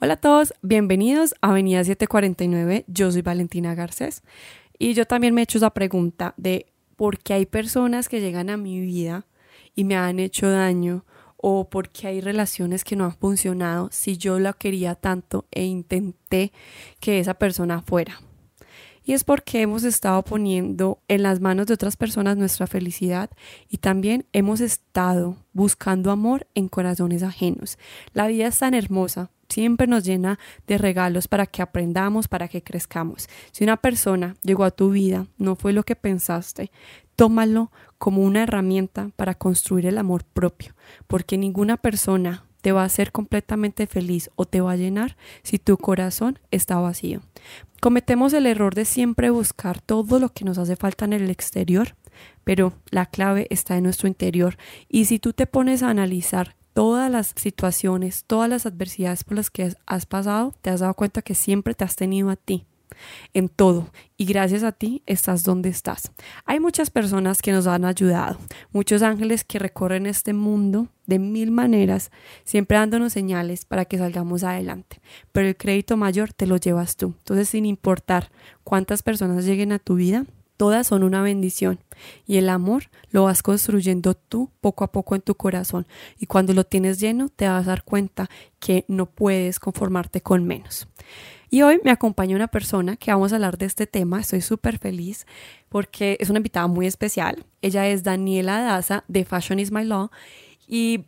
[0.00, 2.84] Hola a todos, bienvenidos a Avenida 749.
[2.88, 4.22] Yo soy Valentina Garcés
[4.76, 8.50] y yo también me he hecho esa pregunta de por qué hay personas que llegan
[8.50, 9.24] a mi vida
[9.76, 11.04] y me han hecho daño
[11.36, 15.64] o por qué hay relaciones que no han funcionado si yo la quería tanto e
[15.64, 16.52] intenté
[16.98, 18.20] que esa persona fuera.
[19.04, 23.30] Y es porque hemos estado poniendo en las manos de otras personas nuestra felicidad
[23.68, 27.78] y también hemos estado buscando amor en corazones ajenos.
[28.12, 32.62] La vida es tan hermosa, siempre nos llena de regalos para que aprendamos, para que
[32.62, 33.28] crezcamos.
[33.52, 36.70] Si una persona llegó a tu vida, no fue lo que pensaste,
[37.16, 40.74] tómalo como una herramienta para construir el amor propio,
[41.06, 45.58] porque ninguna persona te va a hacer completamente feliz o te va a llenar si
[45.58, 47.20] tu corazón está vacío.
[47.80, 51.94] Cometemos el error de siempre buscar todo lo que nos hace falta en el exterior,
[52.42, 54.56] pero la clave está en nuestro interior.
[54.88, 59.50] Y si tú te pones a analizar todas las situaciones, todas las adversidades por las
[59.50, 62.66] que has pasado, te has dado cuenta que siempre te has tenido a ti
[63.32, 66.12] en todo y gracias a ti estás donde estás.
[66.44, 68.38] Hay muchas personas que nos han ayudado,
[68.72, 72.10] muchos ángeles que recorren este mundo de mil maneras,
[72.44, 75.00] siempre dándonos señales para que salgamos adelante,
[75.32, 77.14] pero el crédito mayor te lo llevas tú.
[77.18, 78.30] Entonces, sin importar
[78.62, 80.24] cuántas personas lleguen a tu vida,
[80.56, 81.80] todas son una bendición
[82.26, 85.86] y el amor lo vas construyendo tú poco a poco en tu corazón
[86.18, 90.44] y cuando lo tienes lleno te vas a dar cuenta que no puedes conformarte con
[90.44, 90.88] menos.
[91.50, 94.20] Y hoy me acompaña una persona que vamos a hablar de este tema.
[94.20, 95.24] Estoy súper feliz
[95.68, 97.44] porque es una invitada muy especial.
[97.62, 100.10] Ella es Daniela Daza de Fashion is My Law
[100.66, 101.04] y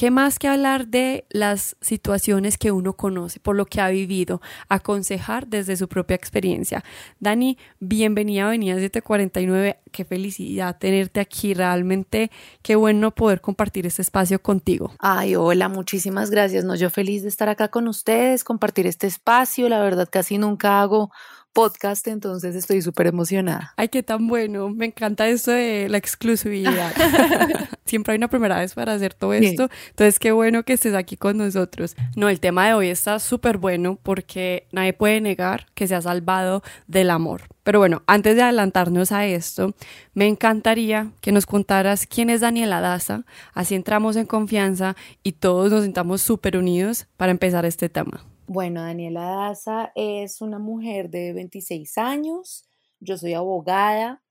[0.00, 4.40] ¿Qué más que hablar de las situaciones que uno conoce, por lo que ha vivido,
[4.70, 6.82] aconsejar desde su propia experiencia?
[7.18, 9.78] Dani, bienvenida a Avenida 749.
[9.92, 11.52] Qué felicidad tenerte aquí.
[11.52, 12.30] Realmente
[12.62, 14.90] qué bueno poder compartir este espacio contigo.
[15.00, 16.64] Ay, hola, muchísimas gracias.
[16.64, 19.68] No, yo feliz de estar acá con ustedes, compartir este espacio.
[19.68, 21.10] La verdad, casi nunca hago
[21.52, 23.74] podcast, entonces estoy súper emocionada.
[23.76, 24.70] Ay, qué tan bueno.
[24.70, 26.92] Me encanta esto de la exclusividad.
[27.84, 29.68] Siempre hay una primera vez para hacer todo esto.
[29.88, 31.96] Entonces, qué bueno que estés aquí con nosotros.
[32.14, 36.02] No, el tema de hoy está súper bueno porque nadie puede negar que se ha
[36.02, 37.42] salvado del amor.
[37.64, 39.74] Pero bueno, antes de adelantarnos a esto,
[40.14, 43.24] me encantaría que nos contaras quién es Daniela Daza,
[43.54, 48.24] así entramos en confianza y todos nos sintamos súper unidos para empezar este tema.
[48.52, 52.64] Bueno, Daniela Daza es una mujer de 26 años,
[52.98, 54.24] yo soy abogada,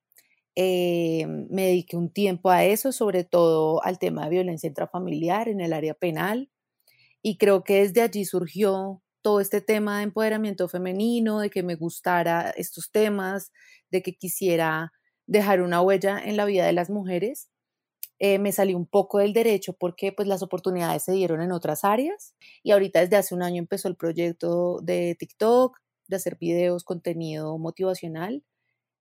[0.55, 5.61] eh, me dediqué un tiempo a eso, sobre todo al tema de violencia intrafamiliar en
[5.61, 6.49] el área penal,
[7.21, 11.75] y creo que desde allí surgió todo este tema de empoderamiento femenino, de que me
[11.75, 13.51] gustara estos temas,
[13.91, 14.93] de que quisiera
[15.27, 17.49] dejar una huella en la vida de las mujeres.
[18.19, 21.85] Eh, me salí un poco del derecho porque pues las oportunidades se dieron en otras
[21.85, 26.83] áreas y ahorita desde hace un año empezó el proyecto de TikTok, de hacer videos,
[26.83, 28.43] contenido motivacional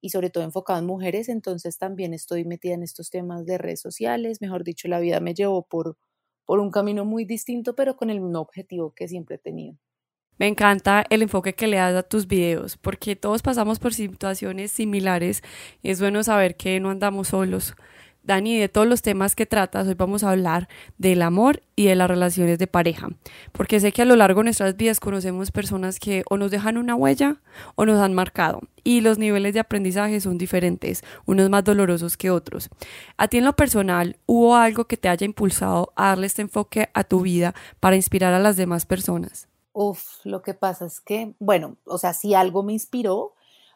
[0.00, 3.80] y sobre todo enfocado en mujeres, entonces también estoy metida en estos temas de redes
[3.80, 5.96] sociales, mejor dicho, la vida me llevó por,
[6.46, 9.76] por un camino muy distinto, pero con el mismo objetivo que siempre he tenido.
[10.38, 14.70] Me encanta el enfoque que le das a tus videos, porque todos pasamos por situaciones
[14.70, 15.42] similares
[15.82, 17.74] y es bueno saber que no andamos solos.
[18.28, 20.68] Dani, de todos los temas que tratas, hoy vamos a hablar
[20.98, 23.08] del amor y de las relaciones de pareja,
[23.52, 26.76] porque sé que a lo largo de nuestras vidas conocemos personas que o nos dejan
[26.76, 27.40] una huella
[27.74, 32.30] o nos han marcado, y los niveles de aprendizaje son diferentes, unos más dolorosos que
[32.30, 32.68] otros.
[33.16, 36.90] A ti en lo personal, ¿hubo algo que te haya impulsado a darle este enfoque
[36.92, 39.48] a tu vida para inspirar a las demás personas?
[39.72, 43.32] Uf, lo que pasa es que, bueno, o sea, si algo me inspiró,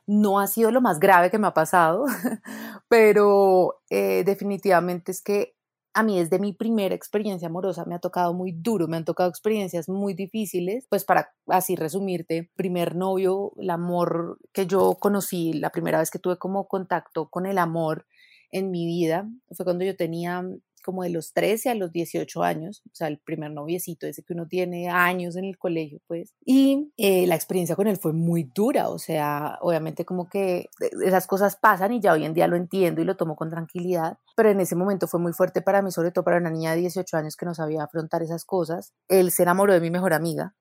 [0.07, 2.05] no ha sido lo más grave que me ha pasado,
[2.89, 5.55] pero eh, definitivamente es que
[5.95, 9.29] a mí desde mi primera experiencia amorosa me ha tocado muy duro, me han tocado
[9.29, 15.71] experiencias muy difíciles, pues para así resumirte, primer novio, el amor que yo conocí, la
[15.71, 18.07] primera vez que tuve como contacto con el amor
[18.51, 20.45] en mi vida, fue cuando yo tenía
[20.83, 24.35] como de los 13 a los 18 años, o sea, el primer noviecito, ese que
[24.35, 26.35] uno tiene años en el colegio, pues.
[26.45, 30.67] Y eh, la experiencia con él fue muy dura, o sea, obviamente como que
[31.05, 34.19] esas cosas pasan y ya hoy en día lo entiendo y lo tomo con tranquilidad,
[34.37, 36.81] pero en ese momento fue muy fuerte para mí, sobre todo para una niña de
[36.81, 38.93] 18 años que no sabía afrontar esas cosas.
[39.09, 40.55] Él se enamoró de mi mejor amiga,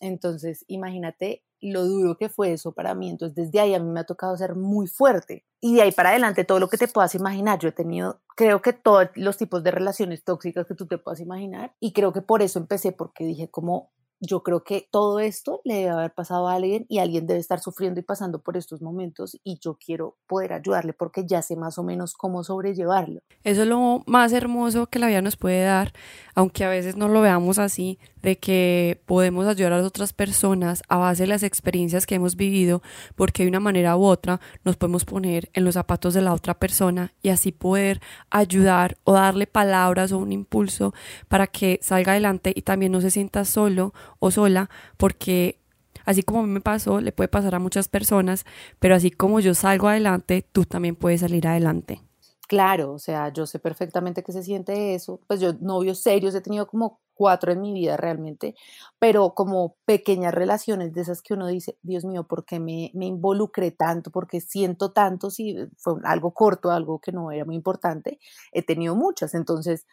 [0.00, 3.10] entonces, imagínate lo duro que fue eso para mí.
[3.10, 5.44] Entonces, desde ahí a mí me ha tocado ser muy fuerte.
[5.60, 7.58] Y de ahí para adelante, todo lo que te puedas imaginar.
[7.58, 11.20] Yo he tenido, creo que todos los tipos de relaciones tóxicas que tú te puedas
[11.20, 11.74] imaginar.
[11.80, 13.90] Y creo que por eso empecé, porque dije como,
[14.20, 17.60] yo creo que todo esto le debe haber pasado a alguien y alguien debe estar
[17.60, 21.78] sufriendo y pasando por estos momentos y yo quiero poder ayudarle porque ya sé más
[21.78, 23.20] o menos cómo sobrellevarlo.
[23.44, 25.92] Eso es lo más hermoso que la vida nos puede dar,
[26.34, 30.82] aunque a veces no lo veamos así, de que podemos ayudar a las otras personas
[30.88, 32.82] a base de las experiencias que hemos vivido,
[33.14, 36.58] porque de una manera u otra nos podemos poner en los zapatos de la otra
[36.58, 38.00] persona y así poder
[38.30, 40.92] ayudar o darle palabras o un impulso
[41.28, 45.58] para que salga adelante y también no se sienta solo o sola, porque
[46.04, 48.46] así como a mí me pasó, le puede pasar a muchas personas,
[48.78, 52.02] pero así como yo salgo adelante, tú también puedes salir adelante.
[52.48, 55.20] Claro, o sea, yo sé perfectamente que se siente eso.
[55.26, 58.54] Pues yo novios serios he tenido como cuatro en mi vida realmente,
[58.98, 63.04] pero como pequeñas relaciones de esas que uno dice, Dios mío, ¿por qué me, me
[63.04, 64.10] involucré tanto?
[64.10, 65.30] porque siento tanto?
[65.30, 68.18] Si fue algo corto, algo que no era muy importante,
[68.52, 69.34] he tenido muchas.
[69.34, 69.86] Entonces,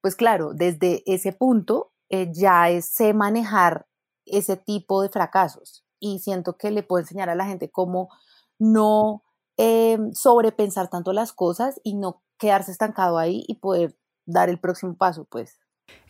[0.00, 3.86] pues claro, desde ese punto eh, ya sé manejar
[4.24, 8.08] ese tipo de fracasos y siento que le puedo enseñar a la gente cómo
[8.58, 9.22] no
[9.56, 14.96] eh, sobrepensar tanto las cosas y no quedarse estancado ahí y poder dar el próximo
[14.96, 15.58] paso, pues.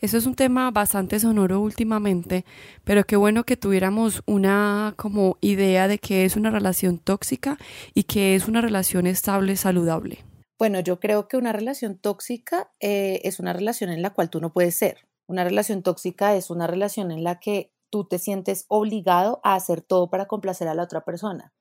[0.00, 2.44] Eso es un tema bastante sonoro últimamente,
[2.84, 7.58] pero qué bueno que tuviéramos una como idea de qué es una relación tóxica
[7.93, 10.25] y qué es una relación estable, saludable.
[10.58, 14.40] Bueno, yo creo que una relación tóxica eh, es una relación en la cual tú
[14.40, 15.06] no puedes ser.
[15.26, 19.81] Una relación tóxica es una relación en la que tú te sientes obligado a hacer
[19.81, 21.52] todo para complacer a la otra persona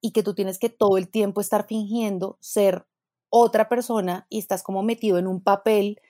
[0.00, 2.86] y que tú tienes que todo el tiempo estar fingiendo ser
[3.30, 6.00] otra persona y estás como metido en un papel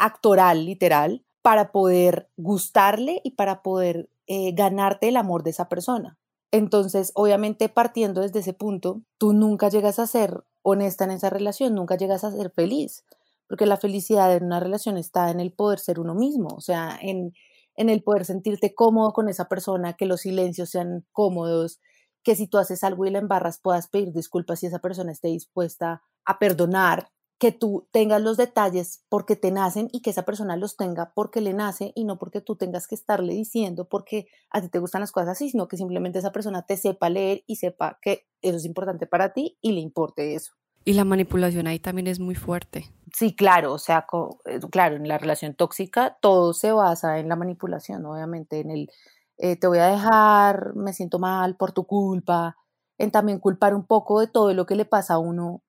[0.00, 6.18] actoral literal para poder gustarle y para poder eh, ganarte el amor de esa persona.
[6.50, 11.74] Entonces, obviamente partiendo desde ese punto, tú nunca llegas a ser honesta en esa relación,
[11.74, 13.04] nunca llegas a ser feliz,
[13.48, 16.98] porque la felicidad en una relación está en el poder ser uno mismo, o sea,
[17.00, 17.32] en,
[17.76, 21.80] en el poder sentirte cómodo con esa persona, que los silencios sean cómodos,
[22.22, 25.28] que si tú haces algo y la embarras puedas pedir disculpas si esa persona esté
[25.28, 27.08] dispuesta a perdonar,
[27.38, 31.40] que tú tengas los detalles porque te nacen y que esa persona los tenga porque
[31.40, 35.02] le nace y no porque tú tengas que estarle diciendo porque a ti te gustan
[35.02, 38.56] las cosas así, sino que simplemente esa persona te sepa leer y sepa que eso
[38.56, 40.54] es importante para ti y le importe eso.
[40.84, 42.92] Y la manipulación ahí también es muy fuerte.
[43.12, 44.06] Sí, claro, o sea,
[44.44, 48.90] eh, claro, en la relación tóxica todo se basa en la manipulación, obviamente, en el
[49.38, 52.56] eh, te voy a dejar, me siento mal por tu culpa,
[52.98, 55.62] en también culpar un poco de todo lo que le pasa a uno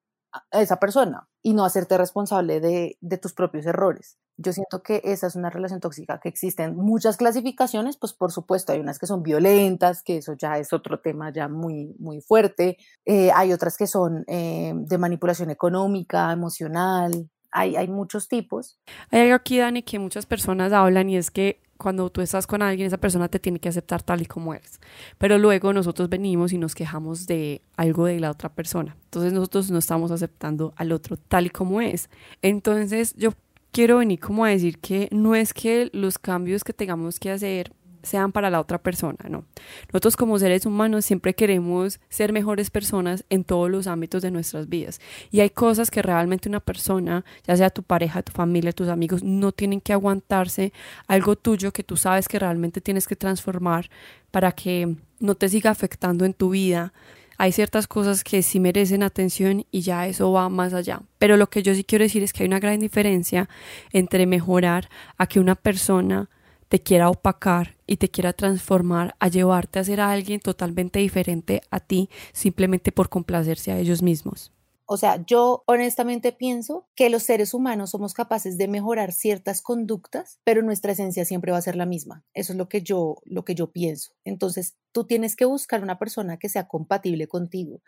[0.51, 4.17] a esa persona y no hacerte responsable de, de, tus propios errores.
[4.37, 8.73] Yo siento que esa es una relación tóxica, que existen muchas clasificaciones, pues por supuesto
[8.73, 12.77] hay unas que son violentas, que eso ya es otro tema ya muy, muy fuerte,
[13.05, 18.77] eh, hay otras que son eh, de manipulación económica, emocional, hay, hay muchos tipos.
[19.11, 22.61] Hay algo aquí, Dani, que muchas personas hablan y es que cuando tú estás con
[22.61, 24.79] alguien, esa persona te tiene que aceptar tal y como eres.
[25.17, 28.95] Pero luego nosotros venimos y nos quejamos de algo de la otra persona.
[29.05, 32.09] Entonces nosotros no estamos aceptando al otro tal y como es.
[32.41, 33.33] Entonces yo
[33.71, 37.73] quiero venir como a decir que no es que los cambios que tengamos que hacer
[38.05, 39.45] sean para la otra persona, no.
[39.91, 44.69] Nosotros como seres humanos siempre queremos ser mejores personas en todos los ámbitos de nuestras
[44.69, 45.01] vidas.
[45.31, 49.23] Y hay cosas que realmente una persona, ya sea tu pareja, tu familia, tus amigos,
[49.23, 50.71] no tienen que aguantarse
[51.07, 53.89] algo tuyo que tú sabes que realmente tienes que transformar
[54.31, 56.93] para que no te siga afectando en tu vida.
[57.37, 61.01] Hay ciertas cosas que sí merecen atención y ya eso va más allá.
[61.17, 63.49] Pero lo que yo sí quiero decir es que hay una gran diferencia
[63.91, 66.29] entre mejorar a que una persona
[66.67, 71.61] te quiera opacar y te quiera transformar a llevarte a ser a alguien totalmente diferente
[71.69, 74.51] a ti simplemente por complacerse a ellos mismos.
[74.87, 80.39] O sea, yo honestamente pienso que los seres humanos somos capaces de mejorar ciertas conductas,
[80.43, 82.23] pero nuestra esencia siempre va a ser la misma.
[82.35, 84.11] Eso es lo que yo lo que yo pienso.
[84.23, 87.81] Entonces, tú tienes que buscar una persona que sea compatible contigo.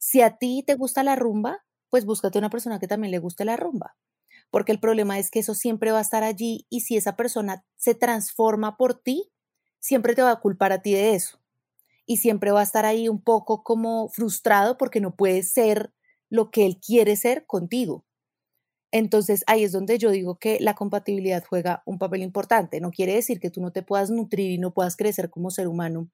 [0.00, 3.44] Si a ti te gusta la rumba, pues búscate una persona que también le guste
[3.44, 3.96] la rumba
[4.54, 7.64] porque el problema es que eso siempre va a estar allí y si esa persona
[7.76, 9.32] se transforma por ti,
[9.80, 11.40] siempre te va a culpar a ti de eso.
[12.06, 15.92] Y siempre va a estar ahí un poco como frustrado porque no puede ser
[16.30, 18.04] lo que él quiere ser contigo.
[18.92, 22.80] Entonces ahí es donde yo digo que la compatibilidad juega un papel importante.
[22.80, 25.66] No quiere decir que tú no te puedas nutrir y no puedas crecer como ser
[25.66, 26.08] humano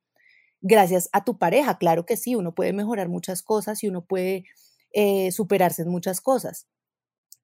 [0.63, 1.77] gracias a tu pareja.
[1.77, 4.47] Claro que sí, uno puede mejorar muchas cosas y uno puede
[4.95, 6.67] eh, superarse en muchas cosas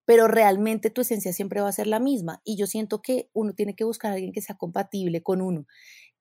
[0.07, 2.41] pero realmente tu esencia siempre va a ser la misma.
[2.45, 5.67] Y yo siento que uno tiene que buscar a alguien que sea compatible con uno,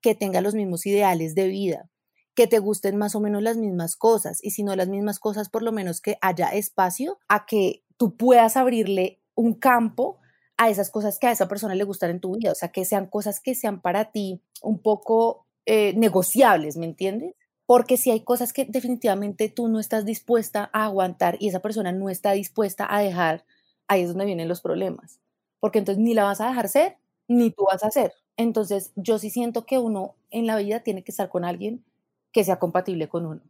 [0.01, 1.89] que tenga los mismos ideales de vida,
[2.34, 5.50] que te gusten más o menos las mismas cosas, y si no las mismas cosas,
[5.50, 10.20] por lo menos que haya espacio a que tú puedas abrirle un campo
[10.58, 12.86] a esas cosas que a esa persona le gustan en tu vida, o sea, que
[12.86, 17.36] sean cosas que sean para ti un poco eh, negociables, ¿me entiendes?
[17.65, 21.92] Porque si hay cosas que definitivamente tú no estás dispuesta a aguantar y esa persona
[21.92, 23.46] no está dispuesta a dejar,
[23.88, 25.20] ahí es donde vienen los problemas.
[25.60, 28.13] Porque entonces ni la vas a dejar ser, ni tú vas a hacer.
[28.38, 31.84] Entonces, yo sí siento que uno en la vida tiene que estar con alguien
[32.32, 33.42] que sea compatible con uno.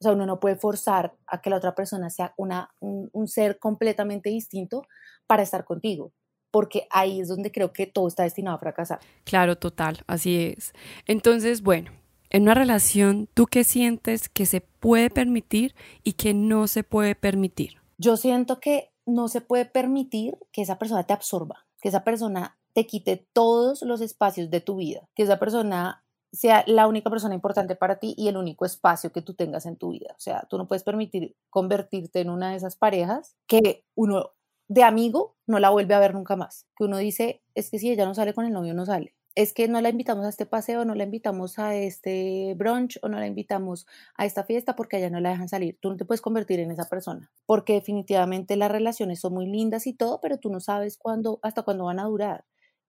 [0.00, 3.26] O sea, uno no puede forzar a que la otra persona sea una, un, un
[3.26, 4.86] ser completamente distinto
[5.26, 6.12] para estar contigo,
[6.50, 9.00] porque ahí es donde creo que todo está destinado a fracasar.
[9.24, 10.72] Claro, total, así es.
[11.06, 11.90] Entonces, bueno,
[12.30, 17.14] en una relación, ¿tú qué sientes que se puede permitir y que no se puede
[17.14, 17.76] permitir?
[17.96, 22.58] Yo siento que no se puede permitir que esa persona te absorba, que esa persona
[22.72, 27.34] te quite todos los espacios de tu vida, que esa persona sea la única persona
[27.34, 30.12] importante para ti y el único espacio que tú tengas en tu vida.
[30.12, 34.30] O sea, tú no puedes permitir convertirte en una de esas parejas que uno
[34.68, 36.66] de amigo no la vuelve a ver nunca más.
[36.76, 39.14] Que uno dice, es que si ella no sale con el novio, no sale.
[39.34, 43.08] Es que no la invitamos a este paseo, no la invitamos a este brunch o
[43.08, 43.86] no la invitamos
[44.16, 45.76] a esta fiesta porque allá no la dejan salir.
[45.80, 49.86] Tú no te puedes convertir en esa persona porque definitivamente las relaciones son muy lindas
[49.86, 52.44] y todo, pero tú no sabes cuándo, hasta cuándo van a durar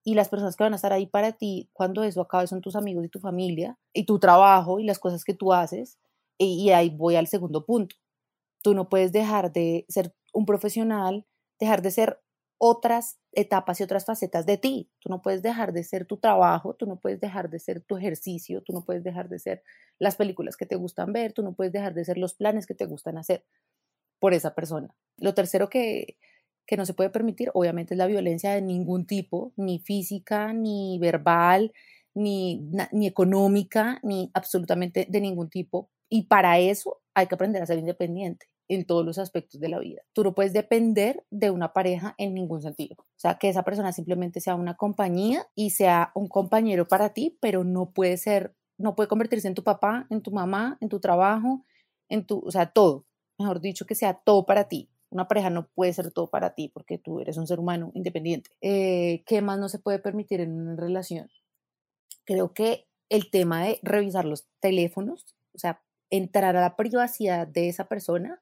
[0.06, 2.76] y las personas que van a estar ahí para ti cuando eso acabe son tus
[2.76, 5.98] amigos y tu familia y tu trabajo y las cosas que tú haces.
[6.38, 7.96] Y, ahí voy al segundo punto.
[8.62, 11.26] Tú no puedes dejar de ser un profesional,
[11.58, 12.22] dejar de ser
[12.58, 14.90] otras etapas y otras facetas de ti.
[15.00, 17.96] Tú no puedes dejar de ser tu trabajo, tú no puedes dejar de ser tu
[17.96, 19.62] ejercicio, tú no puedes dejar de ser
[19.98, 22.74] las películas que te gustan ver, tú no puedes dejar de ser los planes que
[22.74, 23.44] te gustan hacer
[24.18, 24.94] por esa persona.
[25.18, 26.16] Lo tercero que,
[26.66, 30.98] que no se puede permitir, obviamente, es la violencia de ningún tipo, ni física, ni
[30.98, 31.72] verbal,
[32.14, 35.90] ni, ni económica, ni absolutamente de ningún tipo.
[36.08, 39.78] Y para eso hay que aprender a ser independiente en todos los aspectos de la
[39.78, 40.02] vida.
[40.12, 42.96] Tú no puedes depender de una pareja en ningún sentido.
[42.98, 47.38] O sea, que esa persona simplemente sea una compañía y sea un compañero para ti,
[47.40, 51.00] pero no puede ser, no puede convertirse en tu papá, en tu mamá, en tu
[51.00, 51.64] trabajo,
[52.08, 53.04] en tu, o sea, todo.
[53.38, 54.90] Mejor dicho, que sea todo para ti.
[55.10, 58.50] Una pareja no puede ser todo para ti porque tú eres un ser humano independiente.
[58.60, 61.30] Eh, ¿Qué más no se puede permitir en una relación?
[62.24, 65.80] Creo que el tema de revisar los teléfonos, o sea,
[66.10, 68.40] entrar a la privacidad de esa persona,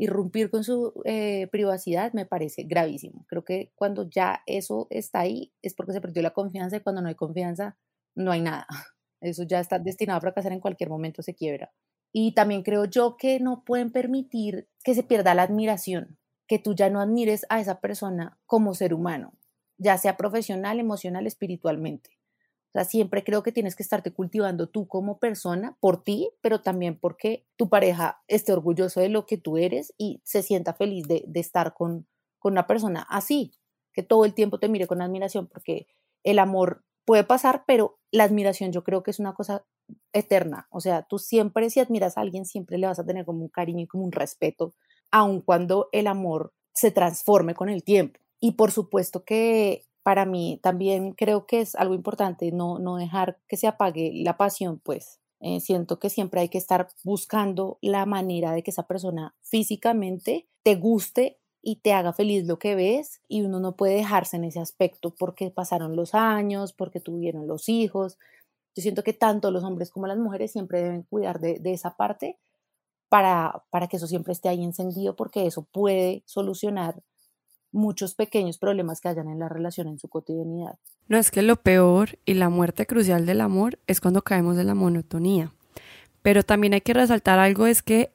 [0.00, 3.26] irrumpir con su eh, privacidad, me parece gravísimo.
[3.28, 7.02] Creo que cuando ya eso está ahí es porque se perdió la confianza y cuando
[7.02, 7.76] no hay confianza
[8.14, 8.66] no hay nada.
[9.20, 11.70] Eso ya está destinado a fracasar en cualquier momento, se quiebra.
[12.10, 16.74] Y también creo yo que no pueden permitir que se pierda la admiración, que tú
[16.74, 19.34] ya no admires a esa persona como ser humano,
[19.76, 22.18] ya sea profesional, emocional, espiritualmente.
[22.70, 26.62] O sea, siempre creo que tienes que estarte cultivando tú como persona por ti, pero
[26.62, 31.08] también porque tu pareja esté orgulloso de lo que tú eres y se sienta feliz
[31.08, 32.06] de, estar con,
[32.38, 33.52] con una persona así,
[33.92, 35.88] que todo el tiempo te mire con admiración, porque
[36.22, 39.64] el amor puede pasar, pero la admiración yo creo que es una cosa
[40.12, 40.68] eterna.
[40.70, 43.48] O sea, tú siempre si admiras a alguien, siempre le vas a tener como un
[43.48, 44.76] cariño y como un respeto,
[45.10, 48.20] aun cuando el amor se transforme con el tiempo.
[48.38, 53.38] Y por supuesto que para mí también creo que es algo importante no, no dejar
[53.46, 55.20] que se apague la pasión, pues.
[55.38, 60.48] Eh, siento que siempre hay que estar buscando la manera de que esa persona físicamente
[60.64, 64.42] te guste y te haga feliz lo que ves y uno no puede dejarse en
[64.42, 68.18] ese aspecto porque pasaron los años, porque tuvieron los hijos.
[68.74, 72.36] Yo siento que tanto los hombres como las mujeres siempre deben cuidar de, esa parte
[73.08, 77.00] para, para que eso siempre esté ahí encendido porque eso puede solucionar
[77.72, 80.78] muchos pequeños problemas que hayan en la relación en su cotidianidad.
[81.08, 84.66] No es que lo peor y la muerte crucial del amor es cuando caemos en
[84.66, 85.52] la monotonía.
[86.22, 88.10] Pero también hay que resaltar algo, es que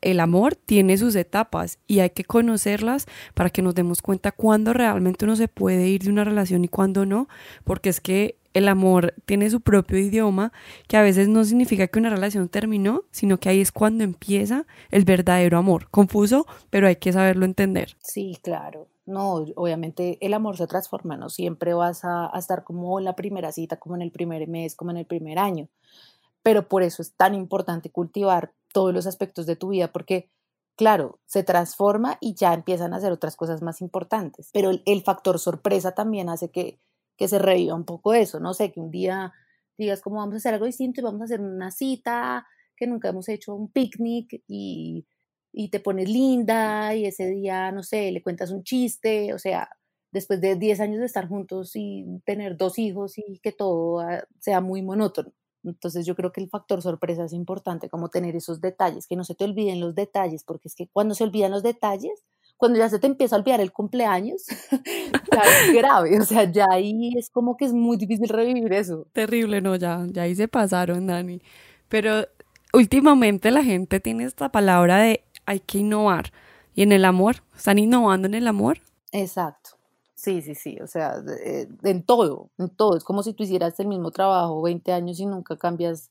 [0.00, 4.72] el amor tiene sus etapas y hay que conocerlas para que nos demos cuenta cuándo
[4.72, 7.28] realmente uno se puede ir de una relación y cuándo no,
[7.64, 10.50] porque es que el amor tiene su propio idioma,
[10.88, 14.66] que a veces no significa que una relación terminó, sino que ahí es cuando empieza
[14.90, 15.90] el verdadero amor.
[15.90, 17.96] Confuso, pero hay que saberlo entender.
[18.00, 18.88] Sí, claro.
[19.04, 23.14] No, obviamente el amor se transforma, no siempre vas a, a estar como en la
[23.14, 25.68] primera cita, como en el primer mes, como en el primer año.
[26.46, 30.30] Pero por eso es tan importante cultivar todos los aspectos de tu vida, porque
[30.76, 34.50] claro, se transforma y ya empiezan a hacer otras cosas más importantes.
[34.52, 36.78] Pero el, factor sorpresa también hace que,
[37.16, 39.32] que se reviva un poco eso, no sé, que un día
[39.76, 43.08] digas como vamos a hacer algo distinto y vamos a hacer una cita que nunca
[43.08, 45.04] hemos hecho, un picnic y,
[45.52, 49.68] y te pones linda y ese día, no sé, le cuentas un chiste, o sea,
[50.12, 54.22] después de 10 años de estar juntos y tener dos hijos y que todo ah,
[54.38, 55.32] sea muy monótono.
[55.70, 59.24] Entonces yo creo que el factor sorpresa es importante, como tener esos detalles, que no
[59.24, 62.24] se te olviden los detalles, porque es que cuando se olvidan los detalles,
[62.56, 64.46] cuando ya se te empieza a olvidar el cumpleaños,
[65.32, 69.06] ya es grave, o sea, ya ahí es como que es muy difícil revivir eso.
[69.12, 71.40] Terrible, no, ya, ya ahí se pasaron, Dani.
[71.88, 72.26] Pero
[72.72, 76.32] últimamente la gente tiene esta palabra de hay que innovar.
[76.74, 78.78] Y en el amor, ¿están innovando en el amor?
[79.12, 79.75] Exacto.
[80.16, 82.96] Sí, sí, sí, o sea, eh, en todo, en todo.
[82.96, 86.10] Es como si tú hicieras el mismo trabajo 20 años y nunca cambias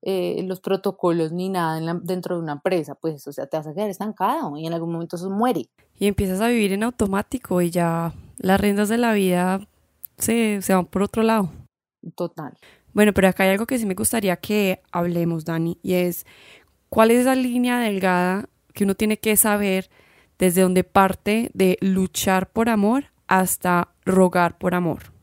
[0.00, 3.74] eh, los protocolos ni nada dentro de una empresa, pues, o sea, te vas a
[3.74, 5.68] quedar estancado y en algún momento eso muere.
[5.98, 9.60] Y empiezas a vivir en automático y ya las riendas de la vida
[10.16, 11.50] se, se van por otro lado.
[12.16, 12.56] Total.
[12.94, 16.26] Bueno, pero acá hay algo que sí me gustaría que hablemos, Dani, y es
[16.88, 19.90] cuál es esa línea delgada que uno tiene que saber
[20.38, 25.14] desde donde parte de luchar por amor hasta rogar por amor?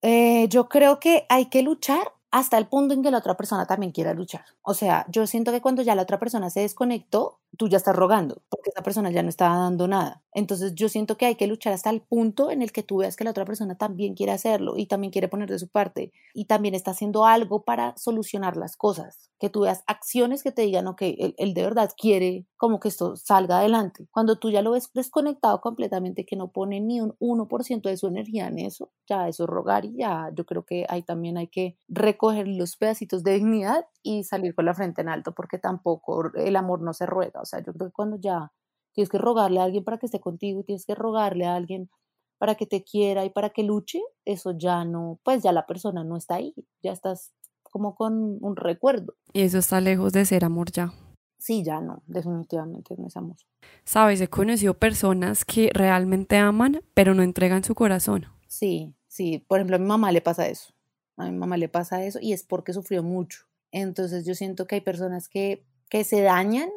[0.00, 3.66] Eh, yo creo que hay que luchar hasta el punto en que la otra persona
[3.66, 4.46] también quiera luchar.
[4.62, 7.94] O sea, yo siento que cuando ya la otra persona se desconectó, tú ya estás
[7.94, 10.22] rogando, porque esa persona ya no está dando nada.
[10.32, 13.16] Entonces yo siento que hay que luchar hasta el punto en el que tú veas
[13.16, 16.46] que la otra persona también quiere hacerlo y también quiere poner de su parte y
[16.46, 19.30] también está haciendo algo para solucionar las cosas.
[19.38, 22.88] Que tú veas acciones que te digan, ok, él, él de verdad quiere como que
[22.88, 24.06] esto salga adelante.
[24.10, 28.06] Cuando tú ya lo ves desconectado completamente, que no pone ni un 1% de su
[28.06, 31.48] energía en eso, ya eso es rogar y ya yo creo que ahí también hay
[31.48, 36.32] que recoger los pedacitos de dignidad y salir con la frente en alto, porque tampoco
[36.34, 37.40] el amor no se ruega.
[37.40, 38.52] O sea, yo creo que cuando ya
[38.92, 41.90] tienes que rogarle a alguien para que esté contigo tienes que rogarle a alguien
[42.38, 46.02] para que te quiera y para que luche, eso ya no, pues ya la persona
[46.02, 47.32] no está ahí, ya estás
[47.62, 49.14] como con un recuerdo.
[49.32, 50.92] Y eso está lejos de ser amor ya.
[51.38, 53.36] Sí, ya no, definitivamente no es amor.
[53.84, 58.26] Sabes, he conocido personas que realmente aman, pero no entregan su corazón.
[58.48, 60.74] Sí, sí, por ejemplo, a mi mamá le pasa eso.
[61.16, 63.46] A mi mamá le pasa eso y es porque sufrió mucho.
[63.72, 66.70] Entonces yo siento que hay personas que, que se dañan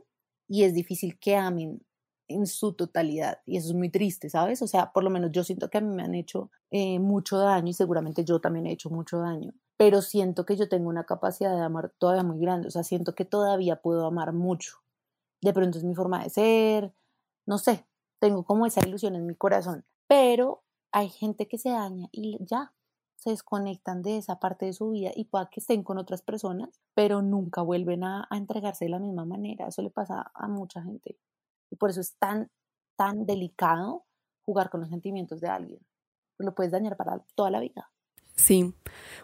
[0.47, 1.81] y es difícil que amen
[2.27, 4.61] en su totalidad y eso es muy triste, ¿sabes?
[4.61, 7.37] O sea, por lo menos yo siento que a mí me han hecho eh, mucho
[7.37, 11.05] daño y seguramente yo también he hecho mucho daño, pero siento que yo tengo una
[11.05, 14.77] capacidad de amar todavía muy grande, o sea, siento que todavía puedo amar mucho.
[15.41, 16.93] De pronto es mi forma de ser,
[17.45, 17.85] no sé,
[18.19, 22.73] tengo como esa ilusión en mi corazón, pero hay gente que se daña y ya,
[23.25, 26.79] se desconectan de esa parte de su vida y pueda que estén con otras personas,
[26.93, 29.67] pero nunca vuelven a, a entregarse de la misma manera.
[29.67, 31.17] Eso le pasa a mucha gente.
[31.71, 32.51] Y por eso es tan,
[32.95, 34.05] tan delicado
[34.45, 35.79] jugar con los sentimientos de alguien.
[36.37, 37.89] Lo puedes dañar para toda la vida.
[38.35, 38.75] Sí,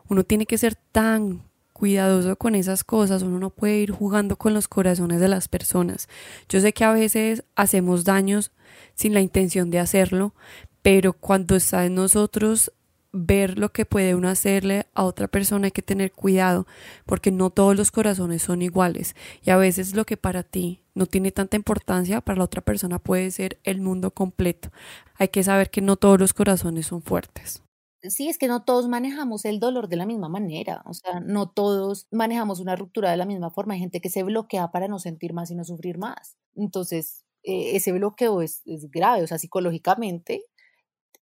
[0.10, 4.54] uno tiene que ser tan cuidadoso con esas cosas, uno no puede ir jugando con
[4.54, 6.10] los corazones de las personas.
[6.50, 8.52] Yo sé que a veces hacemos daños
[8.96, 10.34] sin la intención de hacerlo,
[10.82, 12.72] pero cuando está en nosotros
[13.12, 16.66] ver lo que puede uno hacerle a otra persona hay que tener cuidado
[17.06, 21.06] porque no todos los corazones son iguales y a veces lo que para ti no
[21.06, 24.72] tiene tanta importancia para la otra persona puede ser el mundo completo.
[25.16, 27.64] Hay que saber que no todos los corazones son fuertes.
[28.04, 31.50] Sí, es que no todos manejamos el dolor de la misma manera, o sea, no
[31.50, 33.76] todos manejamos una ruptura de la misma forma.
[33.76, 36.36] Hay gente que se bloquea para no sentir más y no sufrir más.
[36.56, 40.46] Entonces, eh, ese bloqueo es, es grave, o sea, psicológicamente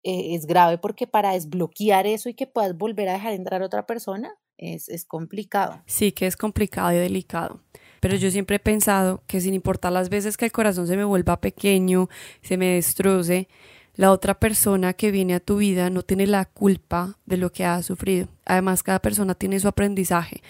[0.02, 3.66] eh, es grave porque para desbloquear eso y que puedas volver a dejar entrar a
[3.66, 5.82] otra persona es, es complicado.
[5.87, 7.61] Sí, que es complicado y delicado.
[8.00, 11.04] Pero yo siempre he pensado que sin importar las veces que el corazón se me
[11.04, 12.08] vuelva pequeño,
[12.42, 13.48] se me destroce,
[13.94, 17.64] la otra persona que viene a tu vida no tiene la culpa de lo que
[17.64, 18.28] ha sufrido.
[18.44, 20.42] Además, cada persona tiene su aprendizaje.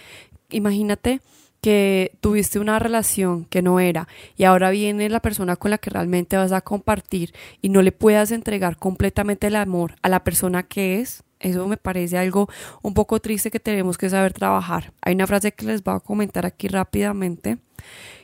[0.50, 1.22] Imagínate
[1.60, 5.90] que tuviste una relación que no era y ahora viene la persona con la que
[5.90, 10.62] realmente vas a compartir y no le puedas entregar completamente el amor a la persona
[10.62, 12.48] que es, eso me parece algo
[12.82, 14.92] un poco triste que tenemos que saber trabajar.
[15.02, 17.58] Hay una frase que les voy a comentar aquí rápidamente,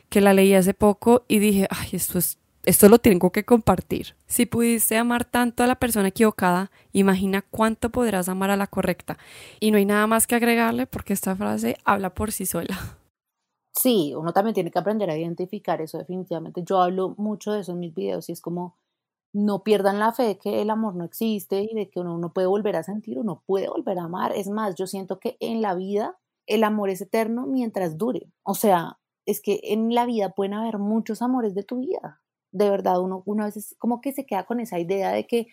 [0.08, 4.14] que la leí hace poco y dije, ay, esto es esto lo tengo que compartir.
[4.26, 9.18] Si pudiste amar tanto a la persona equivocada, imagina cuánto podrás amar a la correcta.
[9.60, 12.96] Y no hay nada más que agregarle porque esta frase habla por sí sola.
[13.76, 16.62] Sí, uno también tiene que aprender a identificar eso definitivamente.
[16.64, 18.76] Yo hablo mucho de eso en mis videos y es como
[19.32, 22.32] no pierdan la fe de que el amor no existe y de que uno no
[22.32, 24.32] puede volver a sentir, uno puede volver a amar.
[24.36, 28.32] Es más, yo siento que en la vida el amor es eterno mientras dure.
[28.44, 32.22] O sea, es que en la vida pueden haber muchos amores de tu vida.
[32.52, 35.48] De verdad, uno, uno a veces como que se queda con esa idea de que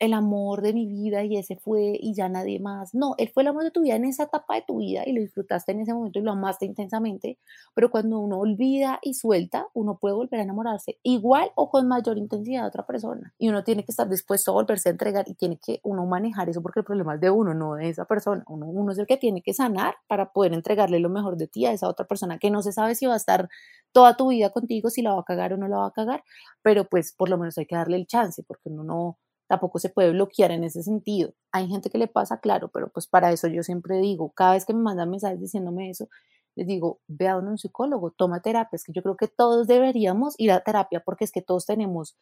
[0.00, 2.94] el amor de mi vida y ese fue y ya nadie más.
[2.94, 5.12] No, él fue el amor de tu vida en esa etapa de tu vida y
[5.12, 7.38] lo disfrutaste en ese momento y lo amaste intensamente,
[7.74, 12.16] pero cuando uno olvida y suelta, uno puede volver a enamorarse igual o con mayor
[12.18, 15.34] intensidad de otra persona y uno tiene que estar dispuesto a volverse a entregar y
[15.34, 18.42] tiene que uno manejar eso porque el problema es de uno, no de esa persona.
[18.48, 21.66] Uno, uno es el que tiene que sanar para poder entregarle lo mejor de ti
[21.66, 23.48] a esa otra persona que no se sabe si va a estar
[23.92, 26.24] toda tu vida contigo, si la va a cagar o no la va a cagar,
[26.62, 29.18] pero pues por lo menos hay que darle el chance porque uno no
[29.50, 31.34] tampoco se puede bloquear en ese sentido.
[31.50, 34.64] Hay gente que le pasa, claro, pero pues para eso yo siempre digo, cada vez
[34.64, 36.06] que me mandan mensajes diciéndome eso,
[36.54, 40.36] les digo, ve a un psicólogo, toma terapia, es que yo creo que todos deberíamos
[40.38, 42.16] ir a terapia porque es que todos tenemos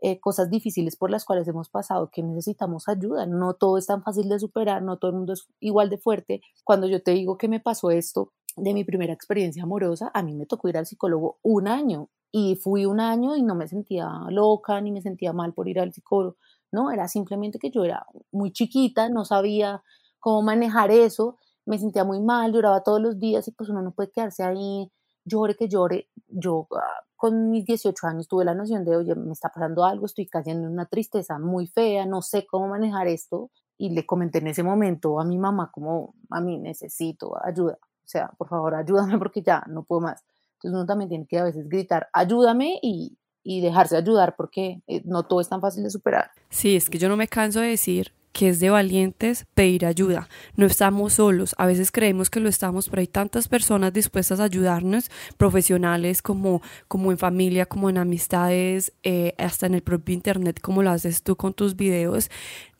[0.00, 3.26] eh, cosas difíciles por las cuales hemos pasado, que necesitamos ayuda.
[3.26, 6.40] No todo es tan fácil de superar, no todo el mundo es igual de fuerte.
[6.64, 10.34] Cuando yo te digo que me pasó esto de mi primera experiencia amorosa, a mí
[10.34, 14.08] me tocó ir al psicólogo un año y fui un año y no me sentía
[14.30, 16.36] loca ni me sentía mal por ir al psicólogo.
[16.72, 19.82] No, era simplemente que yo era muy chiquita, no sabía
[20.18, 23.92] cómo manejar eso, me sentía muy mal, lloraba todos los días y pues uno no
[23.92, 24.90] puede quedarse ahí,
[25.24, 26.08] llore que llore.
[26.28, 30.06] Yo ah, con mis 18 años tuve la noción de, oye, me está pasando algo,
[30.06, 33.50] estoy cayendo en una tristeza muy fea, no sé cómo manejar esto.
[33.78, 38.08] Y le comenté en ese momento a mi mamá como, a mí necesito ayuda, o
[38.08, 40.24] sea, por favor, ayúdame porque ya no puedo más.
[40.54, 45.02] Entonces uno también tiene que a veces gritar, ayúdame y, y dejarse ayudar porque eh,
[45.04, 46.30] no todo es tan fácil de superar.
[46.50, 50.28] Sí, es que yo no me canso de decir que es de valientes pedir ayuda.
[50.56, 51.54] No estamos solos.
[51.58, 56.62] A veces creemos que lo estamos, pero hay tantas personas dispuestas a ayudarnos, profesionales como,
[56.88, 61.22] como en familia, como en amistades, eh, hasta en el propio Internet, como lo haces
[61.22, 62.30] tú con tus videos.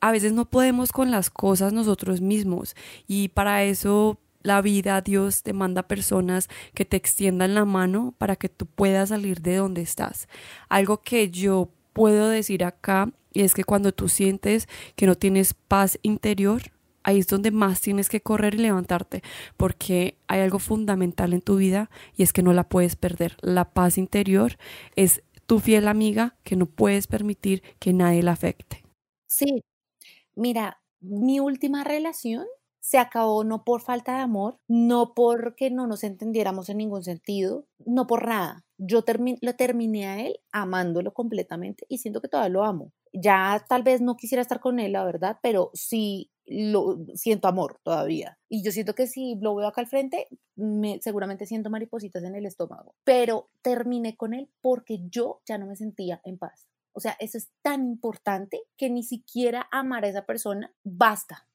[0.01, 2.75] A veces no podemos con las cosas nosotros mismos
[3.07, 8.37] y para eso la vida, Dios te manda personas que te extiendan la mano para
[8.37, 10.29] que tú puedas salir de donde estás.
[10.69, 15.99] Algo que yo puedo decir acá es que cuando tú sientes que no tienes paz
[16.03, 16.63] interior,
[17.03, 19.23] ahí es donde más tienes que correr y levantarte,
[19.57, 23.37] porque hay algo fundamental en tu vida y es que no la puedes perder.
[23.41, 24.57] La paz interior
[24.97, 28.85] es tu fiel amiga que no puedes permitir que nadie la afecte.
[29.27, 29.65] Sí,
[30.35, 32.47] mira, mi última relación
[32.83, 37.65] se acabó no por falta de amor, no porque no nos entendiéramos en ningún sentido,
[37.87, 38.65] no por nada.
[38.77, 39.05] Yo
[39.41, 42.93] lo terminé a él amándolo completamente y siento que todavía lo amo.
[43.13, 47.79] Ya tal vez no quisiera estar con él, la verdad, pero sí lo siento amor
[47.85, 48.37] todavía.
[48.49, 52.35] Y yo siento que si lo veo acá al frente, me, seguramente siento maripositas en
[52.35, 52.97] el estómago.
[53.05, 56.67] Pero terminé con él porque yo ya no me sentía en paz.
[56.95, 61.47] O sea, eso es tan importante que ni siquiera amar a esa persona basta.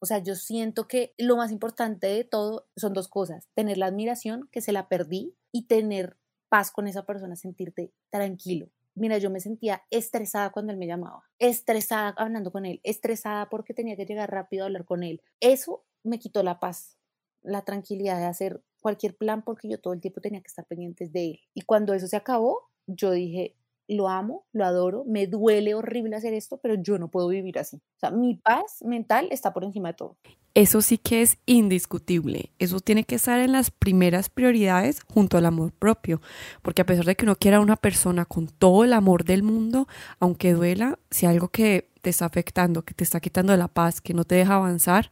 [0.00, 3.86] O sea, yo siento que lo más importante de todo son dos cosas, tener la
[3.86, 6.16] admiración, que se la perdí, y tener
[6.48, 8.68] paz con esa persona, sentirte tranquilo.
[8.96, 13.74] Mira, yo me sentía estresada cuando él me llamaba, estresada hablando con él, estresada porque
[13.74, 15.20] tenía que llegar rápido a hablar con él.
[15.40, 16.96] Eso me quitó la paz,
[17.42, 21.12] la tranquilidad de hacer cualquier plan porque yo todo el tiempo tenía que estar pendientes
[21.12, 21.40] de él.
[21.54, 23.56] Y cuando eso se acabó, yo dije,
[23.88, 27.76] lo amo, lo adoro, me duele horrible hacer esto, pero yo no puedo vivir así.
[27.76, 30.16] O sea, mi paz mental está por encima de todo.
[30.54, 32.52] Eso sí que es indiscutible.
[32.60, 36.20] Eso tiene que estar en las primeras prioridades junto al amor propio.
[36.62, 39.42] Porque a pesar de que uno quiera a una persona con todo el amor del
[39.42, 39.88] mundo,
[40.20, 44.14] aunque duela, si algo que te está afectando, que te está quitando la paz, que
[44.14, 45.10] no te deja avanzar,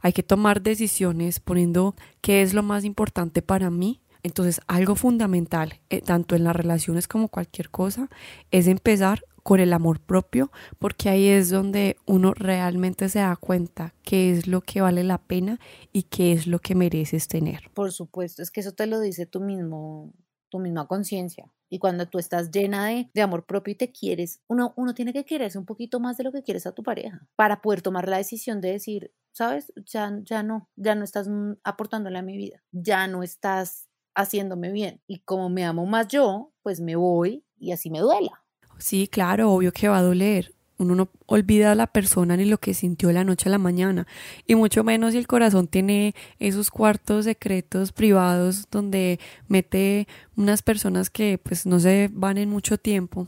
[0.00, 5.80] hay que tomar decisiones poniendo qué es lo más importante para mí entonces, algo fundamental,
[5.90, 8.08] eh, tanto en las relaciones como cualquier cosa,
[8.50, 13.94] es empezar con el amor propio, porque ahí es donde uno realmente se da cuenta
[14.02, 15.58] qué es lo que vale la pena
[15.90, 17.70] y qué es lo que mereces tener.
[17.72, 20.12] Por supuesto, es que eso te lo dice tú mismo,
[20.50, 21.50] tu misma conciencia.
[21.70, 25.12] Y cuando tú estás llena de, de, amor propio y te quieres, uno, uno tiene
[25.12, 28.08] que quererse un poquito más de lo que quieres a tu pareja para poder tomar
[28.08, 31.28] la decisión de decir, sabes, ya, ya no, ya no estás
[31.64, 33.87] aportándole a mi vida, ya no estás
[34.18, 35.00] haciéndome bien.
[35.06, 38.42] Y como me amo más yo, pues me voy y así me duela.
[38.78, 40.52] Sí, claro, obvio que va a doler.
[40.76, 44.06] Uno no olvida a la persona ni lo que sintió la noche a la mañana.
[44.46, 51.10] Y mucho menos si el corazón tiene esos cuartos secretos privados donde mete unas personas
[51.10, 53.26] que pues no se van en mucho tiempo.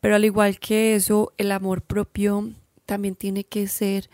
[0.00, 2.50] Pero al igual que eso, el amor propio
[2.86, 4.08] también tiene que ser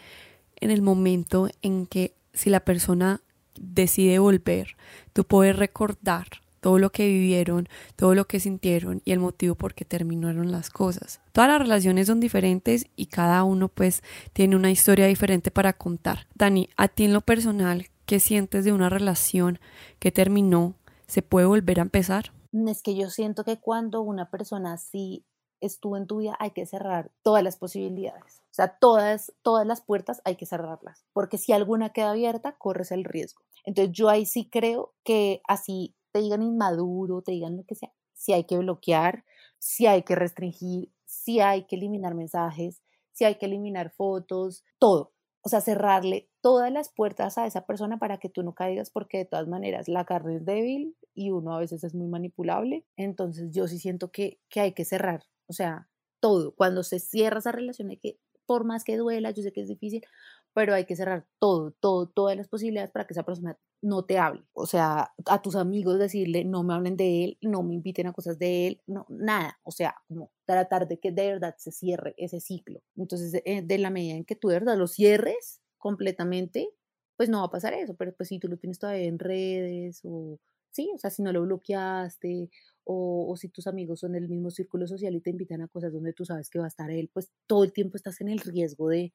[0.57, 3.21] en el momento en que si la persona
[3.61, 4.77] decide volver,
[5.12, 6.27] tú puedes recordar
[6.62, 10.71] todo lo que vivieron, todo lo que sintieron y el motivo por qué terminaron las
[10.71, 11.21] cosas.
[11.33, 16.29] Todas las relaciones son diferentes y cada uno pues tiene una historia diferente para contar.
[16.37, 19.59] Dani, a ti en lo personal, ¿qué sientes de una relación
[19.99, 20.77] que terminó?
[21.09, 22.33] ¿Se puede volver a empezar?
[22.53, 25.25] Es que yo siento que cuando una persona así
[25.61, 28.42] estuvo en tu vida hay que cerrar todas las posibilidades.
[28.53, 32.93] O sea, todas, todas las puertas hay que cerrarlas, porque si alguna queda abierta, corres
[32.93, 33.43] el riesgo.
[33.65, 37.91] Entonces yo ahí sí creo que así te digan inmaduro, te digan lo que sea,
[38.12, 39.25] si hay que bloquear,
[39.59, 45.12] si hay que restringir, si hay que eliminar mensajes, si hay que eliminar fotos, todo.
[45.41, 49.19] O sea, cerrarle todas las puertas a esa persona para que tú no caigas, porque
[49.19, 52.85] de todas maneras la carne es débil y uno a veces es muy manipulable.
[52.97, 55.88] Entonces yo sí siento que, que hay que cerrar, o sea,
[56.21, 56.55] todo.
[56.55, 58.19] Cuando se cierra esa relación hay que
[58.53, 60.05] por más que duela, yo sé que es difícil,
[60.53, 64.19] pero hay que cerrar todo, todo, todas las posibilidades para que esa persona no te
[64.19, 64.45] hable.
[64.53, 68.12] O sea, a tus amigos decirle, no me hablen de él, no me inviten a
[68.12, 69.59] cosas de él, no, nada.
[69.62, 72.83] O sea, como tratar de que de verdad se cierre ese ciclo.
[72.95, 76.69] Entonces, de, de la medida en que tú de verdad lo cierres completamente,
[77.17, 77.95] pues no va a pasar eso.
[77.97, 80.38] Pero pues si tú lo tienes todavía en redes o
[80.73, 82.51] sí, o sea, si no lo bloqueaste
[82.85, 85.93] o, o, si tus amigos son del mismo círculo social y te invitan a cosas
[85.93, 88.41] donde tú sabes que va a estar él, pues todo el tiempo estás en el
[88.41, 89.13] riesgo de,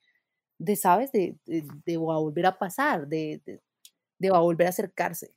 [0.60, 1.12] de ¿sabes?
[1.12, 3.62] De, de, de va a volver a pasar, de, de,
[4.20, 5.34] de va a volver a acercarse.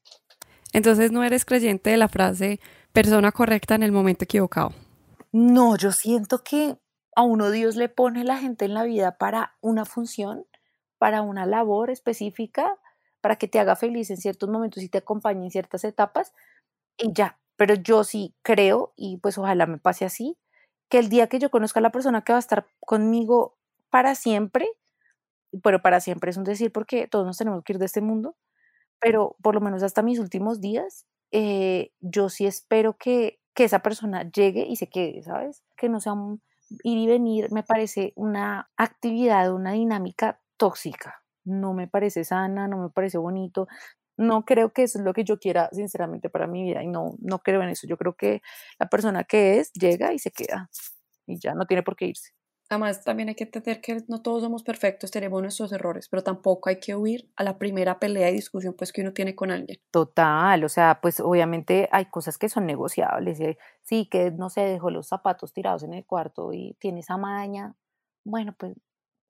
[0.72, 2.60] Entonces no eres creyente de la frase
[2.92, 4.72] persona correcta en el momento equivocado.
[5.32, 6.76] No, yo siento que
[7.16, 10.46] a uno Dios le pone la gente en la vida para una función,
[10.98, 12.78] para una labor específica,
[13.20, 16.32] para que te haga feliz en ciertos momentos y te acompañe en ciertas etapas
[16.98, 17.38] y ya.
[17.56, 20.38] Pero yo sí creo, y pues ojalá me pase así,
[20.88, 23.56] que el día que yo conozca a la persona que va a estar conmigo
[23.90, 24.68] para siempre,
[25.62, 28.36] pero para siempre es un decir porque todos nos tenemos que ir de este mundo,
[29.00, 33.80] pero por lo menos hasta mis últimos días, eh, yo sí espero que, que esa
[33.80, 35.62] persona llegue y se quede, ¿sabes?
[35.76, 36.42] Que no sea un
[36.84, 41.19] ir y venir, me parece una actividad, una dinámica tóxica.
[41.44, 43.68] No me parece sana, no me parece bonito.
[44.16, 46.82] No creo que eso es lo que yo quiera, sinceramente, para mi vida.
[46.82, 47.86] Y no, no creo en eso.
[47.86, 48.42] Yo creo que
[48.78, 50.70] la persona que es llega y se queda.
[51.26, 52.32] Y ya no tiene por qué irse.
[52.70, 56.68] Además, también hay que entender que no todos somos perfectos, tenemos nuestros errores, pero tampoco
[56.68, 59.80] hay que huir a la primera pelea y discusión pues que uno tiene con alguien.
[59.90, 63.40] Total, o sea, pues obviamente hay cosas que son negociables.
[63.40, 63.58] ¿eh?
[63.82, 67.74] Sí, que no se dejó los zapatos tirados en el cuarto y tiene esa maña.
[68.22, 68.76] Bueno, pues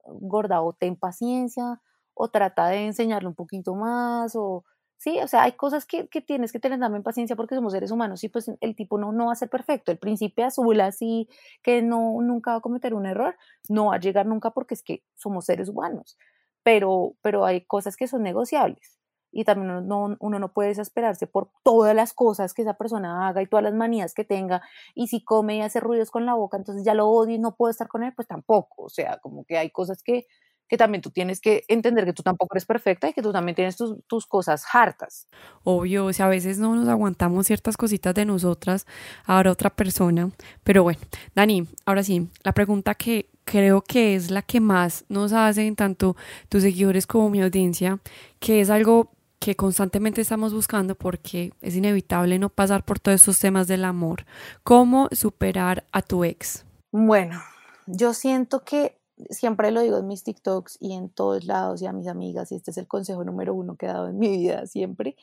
[0.05, 1.81] gorda, o ten paciencia,
[2.15, 4.65] o trata de enseñarle un poquito más, o
[5.01, 7.91] Sí, o sea, hay cosas que, que, tienes que tener también paciencia porque somos seres
[7.91, 9.91] humanos y pues el tipo no, no va a ser perfecto.
[9.91, 11.27] El príncipe azul así
[11.63, 13.35] que no, nunca va a cometer un error,
[13.71, 16.19] no va a llegar nunca porque es que somos seres humanos.
[16.63, 19.01] Pero, pero hay cosas que son negociables
[19.33, 23.27] y también uno no, uno no puede desesperarse por todas las cosas que esa persona
[23.27, 24.61] haga y todas las manías que tenga
[24.95, 27.57] y si come y hace ruidos con la boca, entonces ya lo odio y no
[27.57, 28.83] puedo estar con él, pues tampoco.
[28.85, 30.27] O sea, como que hay cosas que
[30.71, 33.57] que también tú tienes que entender que tú tampoco eres perfecta y que tú también
[33.57, 35.27] tienes tus, tus cosas hartas.
[35.65, 38.87] Obvio, o sea, a veces no nos aguantamos ciertas cositas de nosotras,
[39.25, 40.31] ahora otra persona.
[40.63, 41.01] Pero bueno,
[41.35, 46.17] Dani, ahora sí, la pregunta que creo que es la que más nos hacen tanto
[46.49, 47.99] tus seguidores como mi audiencia,
[48.39, 53.41] que es algo que constantemente estamos buscando porque es inevitable no pasar por todos estos
[53.41, 54.25] temas del amor.
[54.63, 56.65] ¿Cómo superar a tu ex?
[56.93, 57.43] Bueno,
[57.87, 59.00] yo siento que
[59.31, 62.57] siempre lo digo en mis TikToks y en todos lados y a mis amigas, y
[62.57, 65.17] este es el consejo número uno que he dado en mi vida siempre,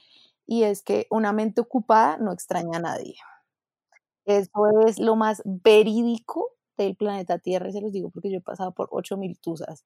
[0.46, 3.16] y es que una mente ocupada no extraña a nadie.
[4.26, 4.52] Eso
[4.86, 8.74] es lo más verídico del planeta Tierra, y se los digo porque yo he pasado
[8.74, 9.86] por 8000 tusas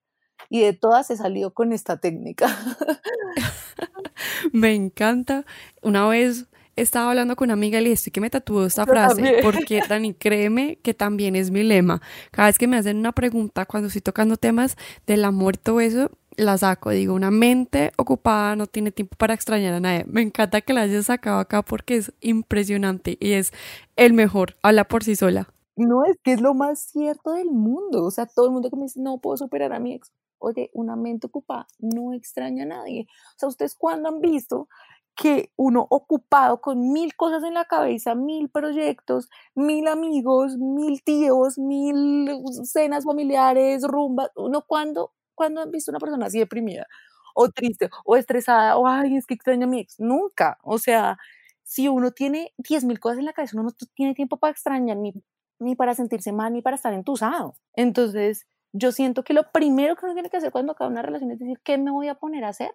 [0.49, 2.47] y de todas he salido con esta técnica.
[4.51, 5.45] me encanta.
[5.81, 6.47] Una vez
[6.81, 10.13] estaba hablando con una amiga y le dije, que me tatuó esta frase, porque Dani,
[10.13, 12.01] créeme que también es mi lema.
[12.31, 15.81] Cada vez que me hacen una pregunta, cuando estoy tocando temas del amor y todo
[15.81, 16.89] eso, la saco.
[16.89, 20.05] Digo, una mente ocupada no tiene tiempo para extrañar a nadie.
[20.07, 23.51] Me encanta que la hayas sacado acá porque es impresionante y es
[23.95, 24.55] el mejor.
[24.61, 25.53] Habla por sí sola.
[25.75, 28.03] No, es que es lo más cierto del mundo.
[28.03, 30.11] O sea, todo el mundo que me dice, no puedo superar a mi ex.
[30.37, 33.07] Oye, una mente ocupada no extraña a nadie.
[33.35, 34.67] O sea, ¿ustedes cuándo han visto
[35.15, 41.57] que uno ocupado con mil cosas en la cabeza, mil proyectos, mil amigos, mil tíos,
[41.59, 42.29] mil
[42.63, 46.87] cenas familiares, rumbas, uno cuando, cuando han visto una persona así deprimida
[47.35, 51.17] o triste o estresada o ay, es que extraña a mi ex, nunca, o sea,
[51.63, 54.97] si uno tiene diez mil cosas en la cabeza, uno no tiene tiempo para extrañar
[54.97, 55.13] ni,
[55.59, 57.55] ni para sentirse mal ni para estar entusado.
[57.75, 61.31] Entonces, yo siento que lo primero que uno tiene que hacer cuando acaba una relación
[61.31, 62.71] es decir, ¿qué me voy a poner a hacer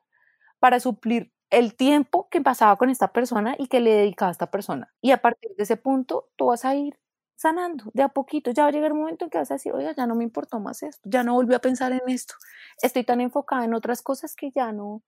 [0.60, 4.50] para suplir el tiempo que pasaba con esta persona y que le dedicaba a esta
[4.50, 4.92] persona.
[5.00, 6.98] Y a partir de ese punto, tú vas a ir
[7.36, 8.50] sanando de a poquito.
[8.50, 10.24] Ya va a llegar un momento en que vas a decir, oiga, ya no me
[10.24, 12.34] importó más esto, ya no volví a pensar en esto.
[12.82, 15.02] Estoy tan enfocada en otras cosas que ya no,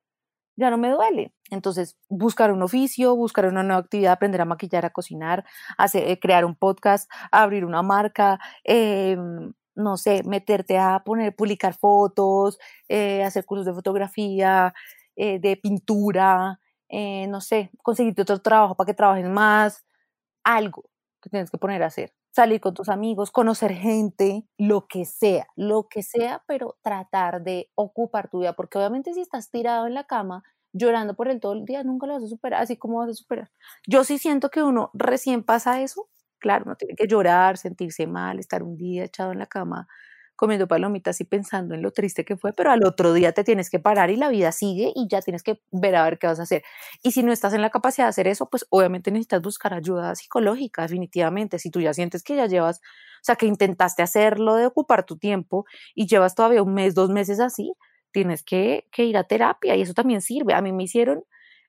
[0.57, 1.33] ya no me duele.
[1.51, 5.44] Entonces, buscar un oficio, buscar una nueva actividad, aprender a maquillar, a cocinar,
[5.79, 9.16] hacer, eh, crear un podcast, abrir una marca, eh,
[9.74, 14.74] no sé, meterte a poner, publicar fotos, eh, hacer cursos de fotografía,
[15.21, 19.85] eh, de pintura, eh, no sé, conseguirte otro trabajo para que trabajes más,
[20.45, 20.85] algo
[21.21, 22.15] que tienes que poner a hacer.
[22.31, 27.69] Salir con tus amigos, conocer gente, lo que sea, lo que sea, pero tratar de
[27.75, 31.55] ocupar tu vida, porque obviamente si estás tirado en la cama llorando por el todo
[31.55, 33.51] el día, nunca lo vas a superar, así como vas a superar.
[33.89, 38.39] Yo sí siento que uno recién pasa eso, claro, no tiene que llorar, sentirse mal,
[38.39, 39.89] estar un día echado en la cama
[40.38, 43.70] comiendo palomitas y pensando en lo triste que fue, pero al otro día te tienes
[43.70, 46.38] que parar y la vida sigue y ya tienes que ver a ver qué vas
[46.38, 46.62] a hacer.
[47.03, 50.14] Y si no estás en la capacidad de hacer eso, pues obviamente necesitas buscar ayuda
[50.14, 51.59] psicológica, definitivamente.
[51.59, 55.18] Si tú ya sientes que ya llevas, o sea, que intentaste hacerlo de ocupar tu
[55.18, 57.74] tiempo y llevas todavía un mes, dos meses así,
[58.12, 60.55] tienes que, que ir a terapia y eso también sirve.
[60.55, 61.24] A mí me hicieron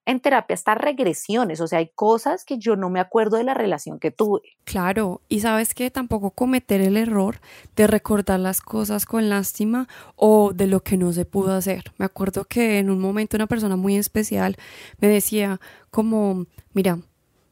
[0.09, 3.53] en terapia hasta regresiones, o sea, hay cosas que yo no me acuerdo de la
[3.53, 4.41] relación que tuve.
[4.63, 7.39] Claro, y sabes que tampoco cometer el error
[7.75, 11.91] de recordar las cosas con lástima o de lo que no se pudo hacer.
[11.97, 14.57] Me acuerdo que en un momento una persona muy especial
[14.99, 15.59] me decía
[15.91, 16.97] como, mira,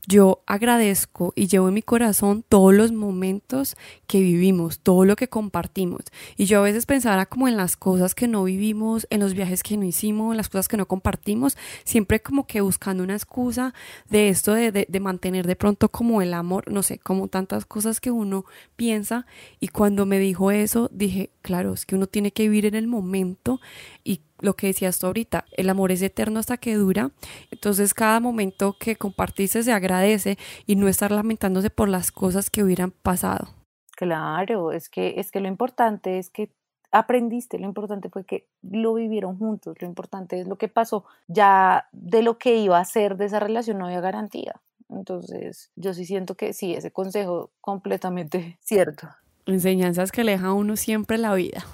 [0.07, 3.75] yo agradezco y llevo en mi corazón todos los momentos
[4.07, 6.03] que vivimos, todo lo que compartimos.
[6.37, 9.63] Y yo a veces pensara como en las cosas que no vivimos, en los viajes
[9.63, 13.73] que no hicimos, en las cosas que no compartimos, siempre como que buscando una excusa
[14.09, 17.99] de esto de, de, mantener de pronto como el amor, no sé, como tantas cosas
[17.99, 18.45] que uno
[18.77, 19.25] piensa.
[19.59, 22.87] Y cuando me dijo eso, dije, claro, es que uno tiene que vivir en el
[22.87, 23.61] momento
[24.03, 27.11] y lo que decías tú ahorita, el amor es eterno hasta que dura,
[27.51, 32.63] entonces cada momento que compartiste se agradece y no estar lamentándose por las cosas que
[32.63, 33.47] hubieran pasado.
[33.95, 36.51] Claro, es que es que lo importante es que
[36.91, 41.87] aprendiste, lo importante fue que lo vivieron juntos, lo importante es lo que pasó, ya
[41.93, 44.61] de lo que iba a ser de esa relación no había garantía.
[44.89, 49.07] Entonces, yo sí siento que sí, ese consejo completamente cierto.
[49.47, 51.65] Enseñanzas que le deja a uno siempre la vida.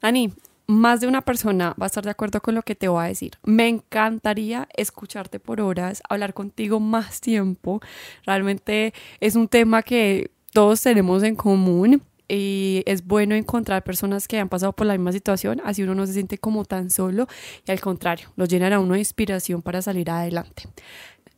[0.00, 0.32] Dani,
[0.66, 3.08] más de una persona va a estar de acuerdo con lo que te voy a
[3.08, 3.32] decir.
[3.44, 7.80] Me encantaría escucharte por horas, hablar contigo más tiempo.
[8.24, 14.38] Realmente es un tema que todos tenemos en común y es bueno encontrar personas que
[14.38, 17.28] han pasado por la misma situación, así uno no se siente como tan solo
[17.66, 20.64] y al contrario, lo llenan a uno de inspiración para salir adelante.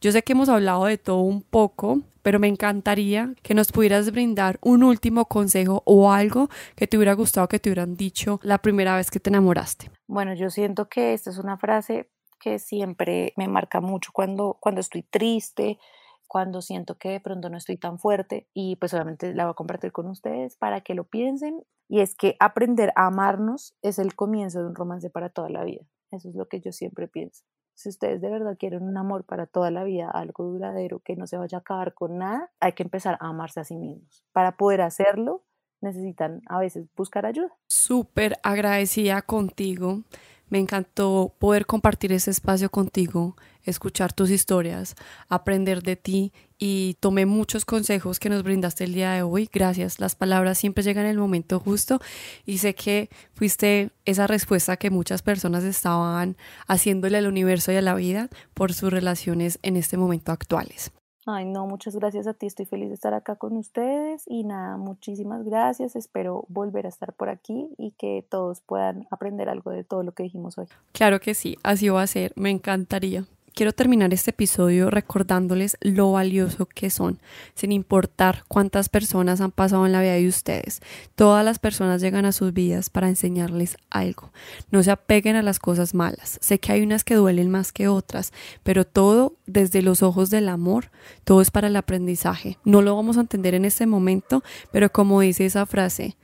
[0.01, 4.13] Yo sé que hemos hablado de todo un poco, pero me encantaría que nos pudieras
[4.13, 8.59] brindar un último consejo o algo que te hubiera gustado que te hubieran dicho la
[8.59, 9.91] primera vez que te enamoraste.
[10.07, 14.81] Bueno, yo siento que esta es una frase que siempre me marca mucho cuando, cuando
[14.81, 15.81] estoy triste,
[16.29, 19.55] cuando siento que de pronto no estoy tan fuerte y pues obviamente la voy a
[19.55, 24.15] compartir con ustedes para que lo piensen y es que aprender a amarnos es el
[24.15, 25.83] comienzo de un romance para toda la vida.
[26.13, 27.43] Eso es lo que yo siempre pienso.
[27.79, 31.29] Si ustedes de verdad quieren un amor para toda la vida, algo duradero que no
[31.29, 34.25] se vaya a acabar con nada, hay que empezar a amarse a sí mismos.
[34.33, 35.45] Para poder hacerlo,
[35.81, 37.57] necesitan a veces buscar ayuda.
[37.69, 40.03] Súper agradecida contigo.
[40.51, 44.95] Me encantó poder compartir ese espacio contigo, escuchar tus historias,
[45.29, 49.49] aprender de ti y tomé muchos consejos que nos brindaste el día de hoy.
[49.53, 50.01] Gracias.
[50.01, 52.01] Las palabras siempre llegan en el momento justo
[52.45, 57.83] y sé que fuiste esa respuesta que muchas personas estaban haciéndole al universo y a
[57.83, 60.91] la vida por sus relaciones en este momento actuales.
[61.31, 62.47] Ay, no, muchas gracias a ti.
[62.47, 65.95] Estoy feliz de estar acá con ustedes y nada, muchísimas gracias.
[65.95, 70.13] Espero volver a estar por aquí y que todos puedan aprender algo de todo lo
[70.13, 70.69] que dijimos hoy.
[70.93, 72.33] Claro que sí, así va a ser.
[72.35, 73.27] Me encantaría.
[73.59, 77.19] Quiero terminar este episodio recordándoles lo valioso que son,
[77.57, 80.81] sin importar cuántas personas han pasado en la vida de ustedes.
[81.17, 84.31] Todas las personas llegan a sus vidas para enseñarles algo.
[84.71, 86.39] No se apeguen a las cosas malas.
[86.41, 90.49] Sé que hay unas que duelen más que otras, pero todo desde los ojos del
[90.49, 90.93] amor,
[91.25, 92.59] todo es para el aprendizaje.
[92.63, 96.17] No lo vamos a entender en este momento, pero como dice esa frase,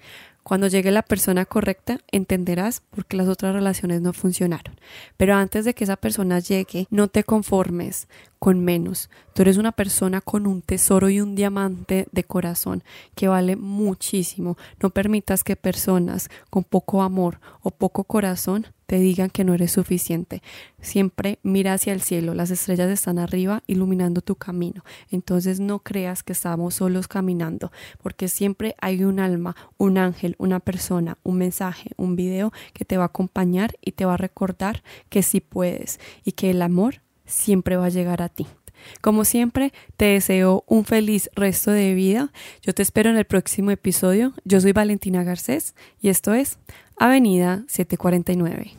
[0.44, 4.78] cuando llegue la persona correcta, entenderás por qué las otras relaciones no funcionaron.
[5.16, 8.08] Pero antes de que esa persona llegue, no te conformes
[8.44, 9.08] con menos.
[9.32, 14.58] Tú eres una persona con un tesoro y un diamante de corazón que vale muchísimo.
[14.82, 19.72] No permitas que personas con poco amor o poco corazón te digan que no eres
[19.72, 20.42] suficiente.
[20.78, 24.84] Siempre mira hacia el cielo, las estrellas están arriba iluminando tu camino.
[25.10, 30.60] Entonces no creas que estamos solos caminando, porque siempre hay un alma, un ángel, una
[30.60, 34.82] persona, un mensaje, un video que te va a acompañar y te va a recordar
[35.08, 38.46] que sí puedes y que el amor siempre va a llegar a ti.
[39.00, 42.32] Como siempre, te deseo un feliz resto de vida.
[42.62, 44.32] Yo te espero en el próximo episodio.
[44.44, 46.58] Yo soy Valentina Garcés y esto es
[46.96, 48.72] Avenida 749.